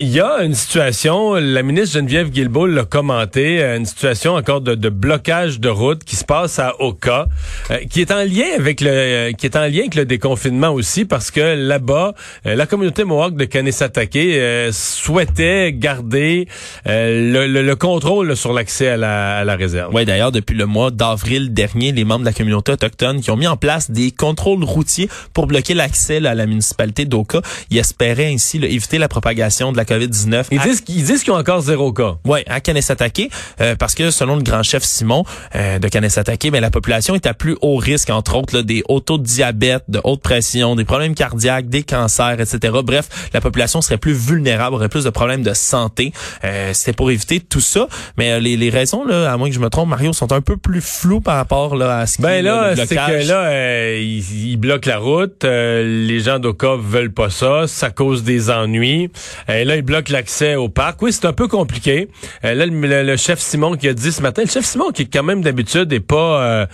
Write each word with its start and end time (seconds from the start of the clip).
Il 0.00 0.10
y 0.10 0.20
a 0.20 0.44
une 0.44 0.54
situation, 0.54 1.34
la 1.34 1.64
ministre 1.64 1.94
Geneviève 1.94 2.30
Guilbeault 2.30 2.68
l'a 2.68 2.84
commenté, 2.84 3.60
euh, 3.60 3.76
une 3.76 3.84
situation 3.84 4.36
encore 4.36 4.60
de, 4.60 4.88
blocage 4.90 5.58
de 5.58 5.68
route 5.68 6.04
qui 6.04 6.14
se 6.14 6.24
passe 6.24 6.60
à 6.60 6.80
Oka, 6.80 7.26
euh, 7.72 7.78
qui 7.90 8.02
est 8.02 8.12
en 8.12 8.22
lien 8.22 8.46
avec 8.56 8.80
le, 8.80 8.90
euh, 8.90 9.32
qui 9.32 9.46
est 9.46 9.56
en 9.56 9.62
lien 9.62 9.80
avec 9.80 9.96
le 9.96 10.04
déconfinement 10.04 10.68
aussi, 10.68 11.04
parce 11.04 11.32
que 11.32 11.40
là-bas, 11.40 12.14
la 12.44 12.66
communauté 12.66 13.02
Mohawk 13.02 13.34
de 13.34 13.44
Kanesatake 13.44 14.72
souhaitait 14.72 15.72
garder 15.72 16.46
le, 16.86 17.74
contrôle 17.74 18.36
sur 18.36 18.52
l'accès 18.52 18.90
à 18.90 18.96
la, 18.96 19.38
à 19.38 19.44
la 19.44 19.56
réserve. 19.56 19.92
Oui, 19.92 20.04
d'ailleurs, 20.04 20.30
depuis 20.30 20.54
le 20.54 20.66
mois 20.66 20.92
d'avril 20.92 21.52
dernier, 21.52 21.90
les 21.90 22.04
membres 22.04 22.20
de 22.20 22.26
la 22.26 22.32
communauté 22.32 22.70
autochtone 22.70 23.20
qui 23.20 23.32
ont 23.32 23.36
mis 23.36 23.48
en 23.48 23.56
place 23.56 23.90
des 23.90 24.12
contrôles 24.12 24.62
routiers 24.62 25.08
pour 25.34 25.48
bloquer 25.48 25.74
l'accès 25.74 26.24
à 26.24 26.36
la 26.36 26.46
municipalité 26.46 27.04
d'Oka, 27.04 27.42
ils 27.70 27.78
espéraient 27.78 28.32
ainsi 28.32 28.58
éviter 28.58 28.98
la 28.98 29.08
propagation 29.08 29.72
de 29.72 29.76
la 29.76 29.87
COVID-19. 29.88 30.46
Ils 30.50 30.60
disent 30.60 30.80
qu'ils 30.80 31.04
disent 31.04 31.22
qu'ils 31.22 31.32
ont 31.32 31.38
encore 31.38 31.60
zéro 31.60 31.92
cas. 31.92 32.16
Oui, 32.24 32.40
à 32.46 32.60
Kanesatake, 32.60 33.30
euh, 33.60 33.74
parce 33.76 33.94
que 33.94 34.10
selon 34.10 34.36
le 34.36 34.42
grand 34.42 34.62
chef 34.62 34.82
Simon 34.82 35.24
euh, 35.54 35.78
de 35.78 35.88
Kanesatake, 35.88 36.44
mais 36.44 36.50
ben, 36.50 36.60
la 36.60 36.70
population 36.70 37.14
est 37.14 37.26
à 37.26 37.34
plus 37.34 37.56
haut 37.60 37.76
risque, 37.76 38.10
entre 38.10 38.36
autres, 38.36 38.54
là, 38.54 38.62
des 38.62 38.82
auto 38.88 39.18
diabète, 39.18 39.84
de 39.88 40.00
haute 40.04 40.22
pression, 40.22 40.76
des 40.76 40.84
problèmes 40.84 41.14
cardiaques, 41.14 41.68
des 41.68 41.82
cancers, 41.82 42.40
etc. 42.40 42.74
Bref, 42.84 43.08
la 43.32 43.40
population 43.40 43.80
serait 43.80 43.98
plus 43.98 44.12
vulnérable, 44.12 44.74
aurait 44.74 44.88
plus 44.88 45.04
de 45.04 45.10
problèmes 45.10 45.42
de 45.42 45.54
santé. 45.54 46.12
Euh, 46.44 46.70
C'était 46.74 46.92
pour 46.92 47.10
éviter 47.10 47.40
tout 47.40 47.60
ça. 47.60 47.88
Mais 48.16 48.32
euh, 48.32 48.40
les, 48.40 48.56
les, 48.56 48.70
raisons, 48.70 49.04
là, 49.04 49.32
à 49.32 49.36
moins 49.36 49.48
que 49.48 49.54
je 49.54 49.60
me 49.60 49.70
trompe, 49.70 49.88
Mario, 49.88 50.12
sont 50.12 50.32
un 50.32 50.40
peu 50.40 50.56
plus 50.56 50.80
floues 50.80 51.20
par 51.20 51.36
rapport 51.36 51.76
là, 51.76 51.98
à 51.98 52.06
ce 52.06 52.16
qui 52.16 52.22
ben 52.22 52.44
là, 52.44 52.74
c'est 52.76 52.88
que 52.88 53.28
là, 53.28 53.44
euh, 53.48 53.98
ils, 54.00 54.56
bloquent 54.56 54.88
la 54.88 54.98
route. 54.98 55.44
les 55.44 56.20
gens 56.20 56.38
d'Oka 56.38 56.76
veulent 56.78 57.12
pas 57.12 57.30
ça. 57.30 57.66
Ça 57.66 57.90
cause 57.90 58.22
des 58.24 58.50
ennuis. 58.50 59.10
Et 59.48 59.64
là, 59.64 59.77
ils 59.78 59.82
bloquent 59.82 60.12
l'accès 60.12 60.54
au 60.54 60.68
parc. 60.68 61.00
Oui, 61.02 61.12
c'est 61.12 61.24
un 61.24 61.32
peu 61.32 61.48
compliqué. 61.48 62.08
Euh, 62.44 62.54
là, 62.54 62.66
le, 62.66 63.16
chef 63.16 63.38
Simon 63.38 63.76
qui 63.76 63.88
a 63.88 63.94
dit 63.94 64.12
ce 64.12 64.22
matin, 64.22 64.42
le 64.42 64.48
chef 64.48 64.64
Simon 64.64 64.90
qui 64.90 65.08
quand 65.08 65.22
même 65.22 65.42
d'habitude 65.42 65.92
est 65.92 66.00
pas... 66.00 66.42
Euh, 66.42 66.66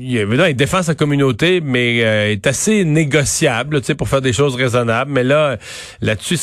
il, 0.00 0.54
défend 0.54 0.82
sa 0.82 0.94
communauté, 0.94 1.60
mais 1.60 2.04
euh, 2.04 2.30
est 2.30 2.46
assez 2.46 2.84
négociable, 2.84 3.80
tu 3.80 3.86
sais, 3.86 3.94
pour 3.94 4.08
faire 4.08 4.20
des 4.20 4.32
choses 4.32 4.54
raisonnables. 4.54 5.10
Mais 5.10 5.24
là, 5.24 5.58
là-dessus, 6.00 6.38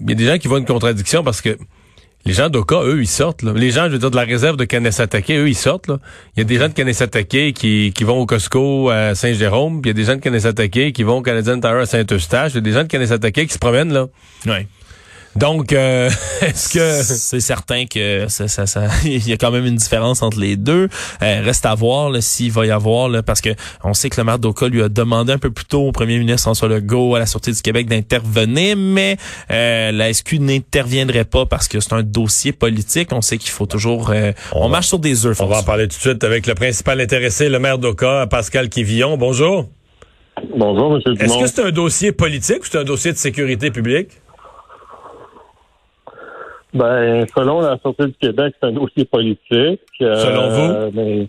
il 0.00 0.10
y 0.10 0.12
a 0.12 0.14
des 0.14 0.26
gens 0.26 0.38
qui 0.38 0.48
voient 0.48 0.58
une 0.58 0.66
contradiction 0.66 1.24
parce 1.24 1.40
que 1.40 1.56
les 2.26 2.32
gens 2.32 2.48
d'Oka, 2.48 2.82
eux, 2.84 3.00
ils 3.00 3.06
sortent. 3.06 3.42
Les 3.42 3.70
gens, 3.70 3.86
je 3.86 3.92
veux 3.92 3.98
dire, 3.98 4.10
de 4.10 4.16
la 4.16 4.24
réserve 4.24 4.56
de 4.56 4.64
Kanesatake, 4.64 5.30
eux, 5.30 5.48
ils 5.48 5.54
sortent. 5.54 5.88
Là. 5.88 5.98
Il 6.36 6.40
y 6.40 6.42
a 6.42 6.44
des 6.44 6.58
gens 6.58 6.68
de 6.68 6.74
Kanesatake 6.74 7.54
qui, 7.54 7.92
qui 7.94 8.04
vont 8.04 8.18
au 8.18 8.26
Costco 8.26 8.90
à 8.90 9.14
Saint-Jérôme, 9.14 9.80
puis 9.80 9.90
il 9.90 9.96
y 9.96 9.98
a 9.98 10.02
des 10.02 10.04
gens 10.04 10.16
de 10.16 10.20
Kanesatake 10.20 10.92
qui 10.92 11.02
vont 11.02 11.18
au 11.18 11.22
Canadian 11.22 11.60
Tire 11.60 11.76
à 11.76 11.86
Saint-Eustache, 11.86 12.52
il 12.52 12.56
y 12.56 12.58
a 12.58 12.60
des 12.62 12.72
gens 12.72 12.82
de 12.82 12.88
Kanesatake 12.88 13.46
qui 13.46 13.52
se 13.52 13.58
promènent, 13.58 13.92
là. 13.92 14.06
Ouais. 14.46 14.66
Donc, 15.36 15.74
euh, 15.74 16.08
est-ce 16.40 16.70
que 16.70 17.02
c'est 17.02 17.40
certain 17.40 17.84
que 17.84 18.26
ça, 18.28 18.48
ça, 18.48 18.66
ça, 18.66 18.86
il 19.04 19.28
y 19.28 19.32
a 19.32 19.36
quand 19.36 19.50
même 19.50 19.66
une 19.66 19.76
différence 19.76 20.22
entre 20.22 20.40
les 20.40 20.56
deux. 20.56 20.88
Euh, 21.22 21.42
reste 21.44 21.66
à 21.66 21.74
voir 21.74 22.10
s'il 22.20 22.52
va 22.52 22.64
y 22.64 22.70
avoir, 22.70 23.08
là, 23.08 23.22
parce 23.22 23.42
que 23.42 23.50
on 23.84 23.92
sait 23.92 24.08
que 24.08 24.18
le 24.18 24.24
maire 24.24 24.38
d'Oka 24.38 24.68
lui 24.68 24.82
a 24.82 24.88
demandé 24.88 25.32
un 25.32 25.38
peu 25.38 25.50
plus 25.50 25.66
tôt 25.66 25.82
au 25.82 25.92
premier 25.92 26.18
ministre 26.18 26.42
François 26.42 26.68
Legault 26.68 27.14
à 27.14 27.18
la 27.18 27.26
sortie 27.26 27.52
du 27.52 27.60
Québec 27.60 27.86
d'intervenir, 27.86 28.76
mais 28.78 29.18
euh, 29.50 29.92
la 29.92 30.12
SQ 30.12 30.40
n'interviendrait 30.40 31.24
pas 31.24 31.44
parce 31.44 31.68
que 31.68 31.80
c'est 31.80 31.92
un 31.92 32.02
dossier 32.02 32.52
politique. 32.52 33.12
On 33.12 33.20
sait 33.20 33.36
qu'il 33.36 33.50
faut 33.50 33.66
toujours, 33.66 34.12
on, 34.52 34.68
marche 34.68 34.88
sur 34.88 34.98
des 34.98 35.26
œufs. 35.26 35.40
On 35.40 35.46
va 35.46 35.58
en 35.58 35.62
parler 35.62 35.86
tout 35.88 35.96
de 35.96 36.00
suite 36.00 36.24
avec 36.24 36.46
le 36.46 36.54
principal 36.54 37.00
intéressé, 37.00 37.48
le 37.48 37.58
maire 37.58 37.78
d'Oka, 37.78 38.26
Pascal 38.26 38.70
Quivillon. 38.70 39.18
Bonjour. 39.18 39.66
Bonjour, 40.54 40.92
Monsieur 40.92 41.12
Est-ce 41.18 41.38
que 41.38 41.46
c'est 41.46 41.62
un 41.62 41.70
dossier 41.70 42.12
politique 42.12 42.62
ou 42.62 42.66
c'est 42.70 42.78
un 42.78 42.84
dossier 42.84 43.12
de 43.12 43.18
sécurité 43.18 43.70
publique? 43.70 44.08
Ben, 46.76 47.26
selon 47.34 47.60
la 47.60 47.78
sortie 47.78 48.06
du 48.06 48.14
Québec, 48.20 48.54
c'est 48.60 48.68
un 48.68 48.72
dossier 48.72 49.04
politique. 49.06 49.80
Selon 49.98 50.50
vous? 50.50 50.90
Mais 50.94 51.28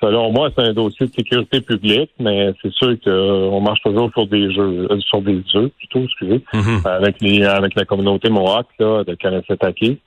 selon 0.00 0.30
moi, 0.32 0.50
c'est 0.56 0.64
un 0.64 0.72
dossier 0.72 1.06
de 1.06 1.12
sécurité 1.12 1.60
publique, 1.60 2.10
mais 2.20 2.52
c'est 2.62 2.72
sûr 2.72 2.94
qu'on 3.04 3.60
marche 3.60 3.80
toujours 3.82 4.10
sur 4.12 4.26
des 4.26 4.52
jeux, 4.52 4.86
euh, 4.90 5.00
sur 5.00 5.20
des 5.20 5.42
œufs, 5.54 5.70
plutôt, 5.78 6.04
excusez, 6.04 6.44
mm-hmm. 6.52 6.88
avec 6.88 7.20
les, 7.20 7.44
avec 7.44 7.74
la 7.74 7.84
communauté 7.84 8.30
Mohawk, 8.30 8.66
là, 8.78 9.04
de 9.04 9.14
Kanessetake. 9.14 9.98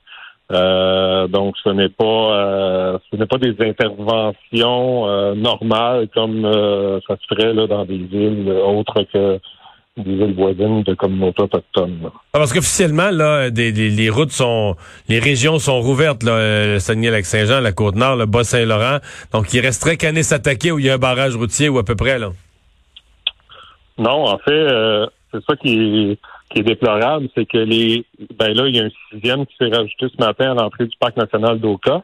Euh, 0.50 1.28
donc, 1.28 1.54
ce 1.62 1.70
n'est 1.70 1.88
pas, 1.88 2.04
euh, 2.04 2.98
ce 3.10 3.16
n'est 3.16 3.26
pas 3.26 3.38
des 3.38 3.54
interventions 3.60 5.34
normales 5.34 6.08
comme 6.14 6.42
ça 7.06 7.16
se 7.16 7.26
ferait 7.34 7.52
là 7.52 7.66
dans 7.66 7.84
des 7.84 7.98
villes 7.98 8.50
autres 8.64 9.02
que 9.12 9.38
des 9.96 10.16
villes 10.16 10.34
voisines 10.34 10.82
de 10.82 10.94
communautés 10.94 11.42
autochtones. 11.42 12.00
Ah, 12.04 12.10
parce 12.32 12.52
qu'officiellement, 12.52 13.10
là, 13.10 13.50
des, 13.50 13.72
les 13.72 14.10
routes 14.10 14.32
sont, 14.32 14.74
les 15.08 15.18
régions 15.18 15.58
sont 15.58 15.80
rouvertes, 15.80 16.22
là, 16.22 16.32
euh, 16.32 16.78
Saguenay-Lac-Saint-Jean, 16.78 17.60
la 17.60 17.72
Côte-Nord, 17.72 18.16
le 18.16 18.26
Bas-Saint-Laurent. 18.26 18.98
Donc, 19.32 19.52
il 19.52 19.60
resterait 19.60 19.98
qu'à 19.98 20.10
s'attaquer 20.22 20.72
où 20.72 20.78
il 20.78 20.86
y 20.86 20.90
a 20.90 20.94
un 20.94 20.98
barrage 20.98 21.36
routier 21.36 21.68
ou 21.68 21.78
à 21.78 21.84
peu 21.84 21.94
près, 21.94 22.18
là. 22.18 22.30
Non, 23.98 24.28
en 24.28 24.38
fait, 24.38 24.50
euh, 24.50 25.06
c'est 25.30 25.44
ça 25.44 25.56
qui 25.56 25.74
est, 25.74 26.18
qui 26.50 26.60
est 26.60 26.64
déplorable, 26.64 27.28
c'est 27.34 27.44
que 27.44 27.58
les, 27.58 28.06
ben 28.38 28.54
là, 28.54 28.66
il 28.68 28.76
y 28.76 28.80
a 28.80 28.84
un 28.84 28.90
sixième 29.10 29.44
qui 29.44 29.54
s'est 29.58 29.68
rajouté 29.68 30.06
ce 30.08 30.24
matin 30.24 30.52
à 30.52 30.54
l'entrée 30.54 30.86
du 30.86 30.96
parc 30.98 31.16
national 31.18 31.60
d'Oka, 31.60 32.02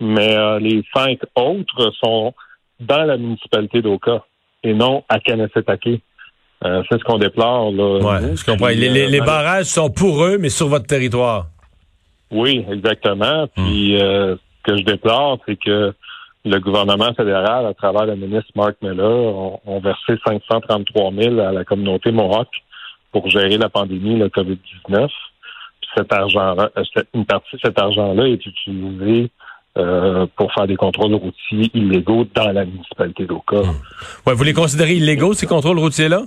mais 0.00 0.36
euh, 0.36 0.60
les 0.60 0.84
cinq 0.94 1.18
autres 1.34 1.92
sont 2.00 2.32
dans 2.78 3.02
la 3.02 3.16
municipalité 3.16 3.82
d'Oka 3.82 4.24
et 4.62 4.72
non 4.72 5.02
à 5.08 5.18
Kanessetake. 5.18 6.00
Euh, 6.64 6.82
c'est 6.88 6.98
ce 6.98 7.04
qu'on 7.04 7.18
déplore. 7.18 7.70
Là, 7.70 7.98
ouais, 7.98 8.36
je 8.36 8.44
comprends. 8.44 8.68
les, 8.68 9.20
euh, 9.20 9.24
barrages 9.24 9.66
sont 9.66 9.90
pour 9.90 10.24
eux, 10.24 10.38
mais 10.38 10.48
sur 10.48 10.68
votre 10.68 10.86
territoire. 10.86 11.46
Oui, 12.30 12.64
exactement. 12.70 13.44
Hmm. 13.44 13.64
Puis 13.64 14.00
euh, 14.00 14.34
ce 14.34 14.72
que 14.72 14.76
je 14.76 14.82
déplore, 14.82 15.38
c'est 15.46 15.56
que 15.56 15.94
le 16.44 16.58
gouvernement 16.58 17.12
fédéral, 17.14 17.66
à 17.66 17.74
travers 17.74 18.06
le 18.06 18.16
ministre 18.16 18.50
Mark 18.56 18.76
Miller, 18.82 19.34
ont, 19.66 19.80
versé 19.80 20.20
533 20.26 21.12
000 21.12 21.38
à 21.38 21.52
la 21.52 21.64
communauté 21.64 22.10
Mohawk 22.10 22.48
pour 23.12 23.30
gérer 23.30 23.56
la 23.56 23.68
pandémie, 23.68 24.16
le 24.16 24.28
COVID-19. 24.28 25.08
Puis 25.80 25.90
cet 25.96 26.12
argent 26.12 26.56
une 27.14 27.24
partie 27.24 27.56
de 27.56 27.60
cet 27.62 27.78
argent-là 27.78 28.26
est 28.26 28.44
utilisée 28.44 29.30
pour 29.74 30.52
faire 30.52 30.66
des 30.66 30.74
contrôles 30.74 31.14
routiers 31.14 31.70
illégaux 31.72 32.26
dans 32.34 32.50
la 32.50 32.64
municipalité 32.64 33.26
d'Oka. 33.26 33.60
Hmm. 33.60 33.76
Ouais, 34.26 34.34
vous 34.34 34.44
les 34.44 34.54
considérez 34.54 34.94
illégaux, 34.94 35.34
ces 35.34 35.46
contrôles 35.46 35.78
routiers-là? 35.78 36.22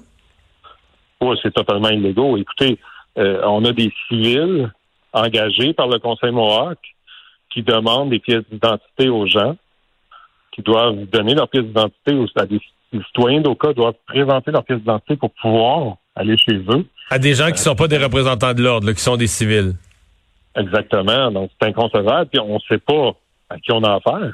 C'est 1.42 1.54
totalement 1.54 1.90
illégaux. 1.90 2.38
Écoutez, 2.38 2.78
euh, 3.18 3.42
on 3.44 3.64
a 3.66 3.74
des 3.74 3.92
civils 4.08 4.72
engagés 5.14 5.74
par 5.74 5.88
le 5.88 6.00
Conseil 6.00 6.32
Mohawk 6.32 6.80
qui 7.52 7.62
demandent 7.62 8.10
des 8.10 8.20
pièces 8.20 8.44
d'identité 8.52 9.10
aux 9.10 9.28
gens, 9.28 9.56
qui 10.52 10.62
doivent 10.62 11.06
donner 11.12 11.36
leurs 11.36 11.50
pièces 11.50 11.66
d'identité 11.66 12.14
aux 12.16 12.28
à 12.36 12.46
des 12.46 12.60
citoyens 12.94 13.42
d'Oka 13.42 13.74
doivent 13.74 13.96
présenter 14.08 14.52
leurs 14.52 14.64
pièces 14.64 14.80
d'identité 14.80 15.16
pour 15.16 15.32
pouvoir 15.32 15.98
aller 16.16 16.38
chez 16.38 16.56
eux. 16.56 16.86
À 17.10 17.20
des 17.20 17.34
gens 17.34 17.48
qui 17.48 17.54
ne 17.54 17.58
sont 17.58 17.76
pas 17.76 17.88
des 17.88 17.98
représentants 17.98 18.54
de 18.54 18.62
l'ordre, 18.62 18.92
qui 18.92 19.02
sont 19.02 19.18
des 19.18 19.28
civils. 19.28 19.74
Exactement. 20.56 21.32
Donc, 21.32 21.52
c'est 21.60 21.70
inconcevable. 21.70 22.30
Puis, 22.30 22.40
on 22.40 22.56
ne 22.56 22.60
sait 22.68 22.80
pas 22.80 23.12
à 23.50 23.58
qui 23.60 23.72
on 23.72 23.84
a 23.84 23.96
affaire. 23.96 24.34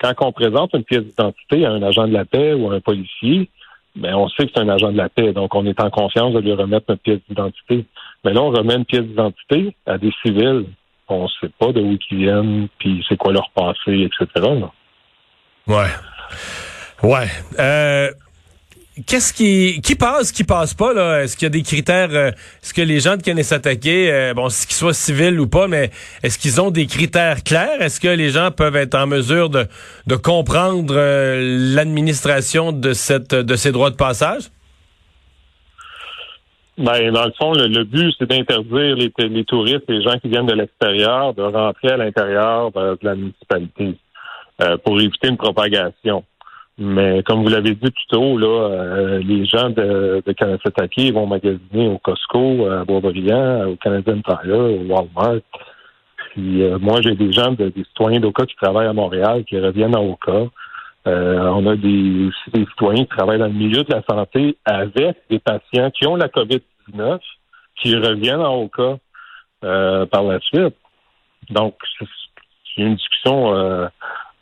Quand 0.00 0.14
on 0.20 0.32
présente 0.32 0.72
une 0.74 0.84
pièce 0.84 1.04
d'identité 1.04 1.66
à 1.66 1.72
un 1.72 1.82
agent 1.82 2.08
de 2.08 2.12
la 2.12 2.24
paix 2.24 2.54
ou 2.54 2.70
à 2.70 2.74
un 2.74 2.80
policier, 2.80 3.50
mais 3.96 4.12
on 4.12 4.28
sait 4.28 4.46
que 4.46 4.52
c'est 4.54 4.60
un 4.60 4.68
agent 4.68 4.92
de 4.92 4.96
la 4.96 5.08
paix, 5.08 5.32
donc 5.32 5.54
on 5.54 5.66
est 5.66 5.80
en 5.80 5.90
confiance 5.90 6.32
de 6.32 6.40
lui 6.40 6.52
remettre 6.52 6.86
notre 6.88 7.02
pièce 7.02 7.20
d'identité. 7.28 7.84
Mais 8.24 8.32
là, 8.32 8.42
on 8.42 8.50
remet 8.50 8.74
une 8.74 8.84
pièce 8.84 9.02
d'identité 9.02 9.74
à 9.86 9.98
des 9.98 10.12
civils. 10.22 10.66
On 11.08 11.24
ne 11.24 11.28
sait 11.40 11.52
pas 11.58 11.72
de 11.72 11.80
où 11.80 11.96
ils 12.10 12.16
viennent, 12.18 12.68
puis 12.78 13.04
c'est 13.08 13.16
quoi 13.16 13.32
leur 13.32 13.50
passé, 13.50 14.08
etc. 14.08 14.26
Là. 14.34 14.70
Ouais. 15.66 15.90
Ouais. 17.02 17.26
Euh, 17.58 18.10
qu'est-ce 19.06 19.32
qui 19.32 19.80
qui 19.82 19.94
passe, 19.94 20.32
qui 20.32 20.44
passe 20.44 20.74
pas 20.74 20.92
là? 20.92 21.22
Est-ce 21.22 21.36
qu'il 21.36 21.46
y 21.46 21.46
a 21.46 21.50
des 21.50 21.62
critères 21.62 22.10
euh, 22.12 22.30
Est-ce 22.62 22.74
que 22.74 22.82
les 22.82 23.00
gens 23.00 23.16
de 23.16 23.22
connaissent 23.22 23.48
s'attaquer, 23.48 24.12
euh, 24.12 24.34
bon, 24.34 24.48
qu'ils 24.48 24.76
soient 24.76 24.94
civils 24.94 25.38
ou 25.40 25.46
pas, 25.46 25.68
mais 25.68 25.90
est-ce 26.22 26.38
qu'ils 26.38 26.60
ont 26.60 26.70
des 26.70 26.86
critères 26.86 27.42
clairs? 27.42 27.80
Est-ce 27.80 28.00
que 28.00 28.08
les 28.08 28.30
gens 28.30 28.50
peuvent 28.50 28.76
être 28.76 28.94
en 28.94 29.06
mesure 29.06 29.50
de 29.50 29.66
de 30.06 30.16
comprendre 30.16 30.94
euh, 30.96 31.74
l'administration 31.74 32.72
de 32.72 32.92
cette 32.92 33.34
de 33.34 33.56
ces 33.56 33.72
droits 33.72 33.90
de 33.90 33.96
passage? 33.96 34.44
Ben, 36.78 37.12
dans 37.12 37.26
le 37.26 37.32
fond, 37.32 37.52
le, 37.52 37.84
but, 37.84 38.14
c'est 38.18 38.26
d'interdire 38.26 38.96
les, 38.96 39.12
les 39.18 39.44
touristes, 39.44 39.84
les 39.88 40.02
gens 40.02 40.18
qui 40.18 40.28
viennent 40.28 40.46
de 40.46 40.54
l'extérieur, 40.54 41.34
de 41.34 41.42
rentrer 41.42 41.90
à 41.90 41.98
l'intérieur 41.98 42.72
de, 42.72 42.98
la 43.02 43.14
municipalité 43.14 43.96
pour 44.82 45.00
éviter 45.00 45.28
une 45.28 45.36
propagation. 45.36 46.24
Mais 46.82 47.22
comme 47.24 47.42
vous 47.42 47.50
l'avez 47.50 47.74
dit 47.74 47.90
plus 47.90 48.06
tôt, 48.08 48.38
là, 48.38 48.70
euh, 48.70 49.18
les 49.18 49.44
gens 49.44 49.68
de, 49.68 50.22
de 50.24 51.12
vont 51.12 51.26
magasiner 51.26 51.88
au 51.88 51.98
Costco, 51.98 52.66
à 52.66 52.84
Boisbriand, 52.84 53.68
au 53.68 53.76
Canadian 53.76 54.22
Tire, 54.22 54.54
au 54.54 54.84
Walmart. 54.88 55.42
Puis 56.30 56.62
euh, 56.62 56.78
moi, 56.78 57.02
j'ai 57.02 57.14
des 57.14 57.32
gens, 57.32 57.52
de, 57.52 57.68
des 57.68 57.84
citoyens 57.84 58.20
d'Oka 58.20 58.46
qui 58.46 58.56
travaillent 58.56 58.86
à 58.86 58.94
Montréal, 58.94 59.44
qui 59.44 59.60
reviennent 59.60 59.94
à 59.94 60.00
Oka. 60.00 60.46
Euh, 61.06 61.48
on 61.48 61.66
a 61.66 61.76
des, 61.76 62.30
des 62.54 62.64
citoyens 62.70 63.04
qui 63.04 63.10
travaillent 63.10 63.38
dans 63.38 63.46
le 63.46 63.52
milieu 63.52 63.84
de 63.84 63.92
la 63.92 64.02
santé 64.08 64.56
avec 64.64 65.18
des 65.28 65.38
patients 65.38 65.90
qui 65.90 66.06
ont 66.06 66.16
la 66.16 66.28
COVID-19, 66.28 67.18
qui 67.76 67.94
reviennent 67.94 68.40
en 68.40 68.62
Oka 68.62 68.98
euh, 69.64 70.06
par 70.06 70.22
la 70.22 70.40
suite. 70.40 70.76
Donc, 71.50 71.74
c'est 71.98 72.82
une 72.82 72.94
discussion 72.94 73.54
euh, 73.54 73.86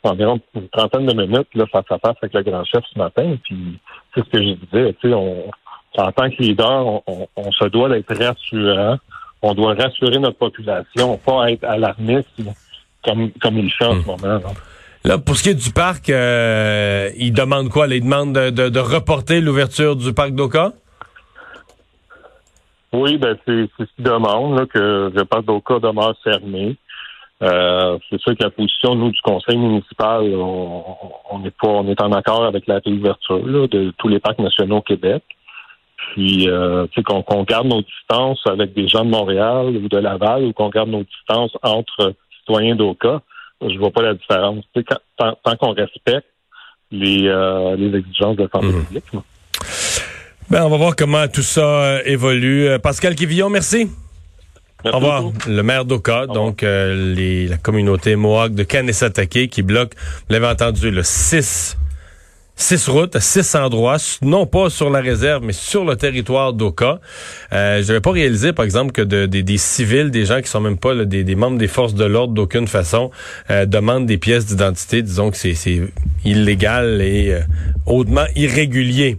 environ 0.03 0.39
une 0.55 0.69
trentaine 0.69 1.05
de 1.05 1.13
minutes 1.13 1.47
là, 1.55 1.65
face 1.67 1.85
à 1.89 1.99
face 1.99 2.15
avec 2.21 2.33
le 2.33 2.43
grand 2.43 2.63
chef 2.65 2.83
ce 2.93 2.97
matin. 2.97 3.35
Puis 3.43 3.79
c'est 4.13 4.23
ce 4.23 4.29
que 4.29 4.37
je 4.37 4.53
disais, 4.53 4.93
tu 5.01 5.09
sais, 5.09 5.13
on, 5.13 5.51
en 5.97 6.11
tant 6.11 6.29
que 6.29 6.41
leader, 6.41 7.01
on, 7.07 7.51
se 7.51 7.65
doit 7.65 7.89
d'être 7.89 8.15
rassurant. 8.15 8.97
On 9.41 9.53
doit 9.53 9.73
rassurer 9.73 10.19
notre 10.19 10.37
population, 10.37 11.17
pas 11.17 11.51
être 11.51 11.63
alarmiste 11.63 12.29
comme, 13.05 13.31
comme 13.41 13.57
il 13.57 13.71
fait 13.71 13.85
en 13.85 13.93
ce 13.93 13.99
hmm. 13.99 14.05
moment. 14.05 14.39
Là, 15.05 15.17
pour 15.17 15.37
ce 15.37 15.43
qui 15.43 15.49
est 15.49 15.55
du 15.55 15.71
parc, 15.71 16.09
euh, 16.09 17.09
il 17.17 17.31
demande 17.31 17.69
quoi? 17.69 17.87
Il 17.87 18.03
demande 18.03 18.33
de, 18.33 18.69
de, 18.69 18.79
reporter 18.79 19.39
l'ouverture 19.39 19.95
du 19.95 20.13
parc 20.13 20.31
d'Oka? 20.31 20.73
Oui, 22.91 23.17
ben 23.17 23.37
c'est 23.45 23.69
ce 23.77 23.83
qu'il 23.95 24.03
demande, 24.03 24.67
que 24.67 25.09
le 25.13 25.23
parc 25.23 25.45
d'Oka 25.45 25.79
demeure 25.79 26.15
fermé. 26.21 26.75
Euh, 27.41 27.97
c'est 28.09 28.19
sûr 28.19 28.35
que 28.37 28.43
la 28.43 28.49
position, 28.49 28.95
nous, 28.95 29.11
du 29.11 29.21
conseil 29.21 29.57
municipal, 29.57 30.23
on, 30.33 31.41
est 31.45 31.55
pas 31.55 31.67
on 31.67 31.87
est 31.87 32.01
en 32.01 32.11
accord 32.11 32.43
avec 32.43 32.67
la 32.67 32.79
réouverture 32.79 33.67
de 33.67 33.93
tous 33.97 34.07
les 34.07 34.19
parcs 34.19 34.39
nationaux 34.39 34.77
au 34.77 34.81
Québec. 34.81 35.23
Puis 36.13 36.49
euh, 36.49 36.87
qu'on 37.05 37.23
qu'on 37.23 37.43
garde 37.43 37.67
nos 37.67 37.81
distances 37.81 38.41
avec 38.45 38.73
des 38.73 38.87
gens 38.87 39.05
de 39.05 39.09
Montréal 39.09 39.67
ou 39.67 39.87
de 39.87 39.97
Laval 39.97 40.45
ou 40.45 40.53
qu'on 40.53 40.69
garde 40.69 40.89
nos 40.89 41.03
distances 41.03 41.55
entre 41.61 42.13
citoyens 42.39 42.75
d'Oka, 42.75 43.21
je 43.61 43.77
vois 43.77 43.91
pas 43.91 44.01
la 44.01 44.13
différence. 44.13 44.63
tant, 45.17 45.37
tant 45.43 45.55
qu'on 45.57 45.73
respecte 45.73 46.27
les, 46.91 47.27
euh, 47.27 47.75
les 47.75 47.97
exigences 47.97 48.37
de 48.37 48.49
santé 48.51 48.67
mhm. 48.67 48.85
publique. 48.85 49.03
Ben, 50.49 50.63
on 50.63 50.69
va 50.69 50.77
voir 50.77 50.95
comment 50.95 51.27
tout 51.27 51.43
ça 51.43 51.61
euh, 51.61 52.01
évolue. 52.05 52.67
Euh, 52.67 52.79
Pascal 52.79 53.13
Quivillon, 53.15 53.49
merci. 53.49 53.87
Au 54.85 54.91
revoir. 54.91 55.23
Le 55.47 55.61
maire 55.61 55.85
d'Oka, 55.85 56.25
donc 56.27 56.63
euh, 56.63 57.13
les, 57.13 57.47
la 57.47 57.57
communauté 57.57 58.15
Mohawk 58.15 58.53
de 58.53 58.63
Kanesatake 58.63 59.49
qui 59.49 59.61
bloque, 59.61 59.93
vous 59.95 60.33
l'avez 60.33 60.47
entendu, 60.47 60.89
le 60.89 61.03
6 61.03 61.77
six 62.59 62.89
routes 62.89 63.15
à 63.15 63.21
six 63.21 63.55
endroits, 63.55 63.95
non 64.21 64.45
pas 64.45 64.69
sur 64.69 64.89
la 64.89 64.99
réserve, 64.99 65.43
mais 65.45 65.53
sur 65.53 65.85
le 65.85 65.95
territoire 65.95 66.51
d'Oka. 66.51 66.99
Euh, 67.53 67.81
je 67.81 67.87
n'avais 67.87 68.01
pas 68.01 68.11
réalisé, 68.11 68.51
par 68.51 68.65
exemple, 68.65 68.91
que 68.91 69.01
des 69.01 69.57
civils, 69.57 70.11
des 70.11 70.25
gens 70.25 70.41
qui 70.41 70.49
sont 70.49 70.59
même 70.59 70.77
pas 70.77 70.93
des, 71.05 71.35
membres 71.35 71.57
des 71.57 71.69
forces 71.69 71.93
de 71.93 72.03
l'ordre 72.03 72.33
d'aucune 72.33 72.67
façon, 72.67 73.11
euh, 73.49 73.65
demandent 73.65 74.05
des 74.05 74.17
pièces 74.17 74.45
d'identité. 74.45 75.01
Disons 75.01 75.31
que 75.31 75.37
c'est 75.37 75.81
illégal 76.25 77.01
et 77.01 77.39
hautement 77.85 78.25
irrégulier. 78.35 79.17